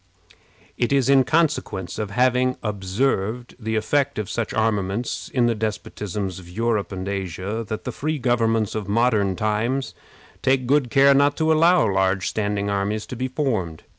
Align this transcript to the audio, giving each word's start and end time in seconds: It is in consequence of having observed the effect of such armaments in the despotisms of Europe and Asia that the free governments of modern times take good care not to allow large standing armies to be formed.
It 0.79 0.91
is 0.91 1.09
in 1.09 1.23
consequence 1.25 1.99
of 1.99 2.09
having 2.09 2.57
observed 2.63 3.55
the 3.59 3.75
effect 3.75 4.17
of 4.17 4.31
such 4.31 4.51
armaments 4.51 5.29
in 5.31 5.45
the 5.45 5.53
despotisms 5.53 6.39
of 6.39 6.49
Europe 6.49 6.91
and 6.91 7.07
Asia 7.07 7.63
that 7.67 7.83
the 7.83 7.91
free 7.91 8.17
governments 8.17 8.73
of 8.73 8.87
modern 8.87 9.35
times 9.35 9.93
take 10.41 10.65
good 10.65 10.89
care 10.89 11.13
not 11.13 11.37
to 11.37 11.53
allow 11.53 11.85
large 11.87 12.27
standing 12.29 12.67
armies 12.67 13.05
to 13.05 13.15
be 13.15 13.27
formed. 13.27 13.83